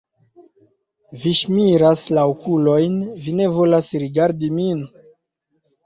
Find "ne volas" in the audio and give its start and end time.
3.43-3.95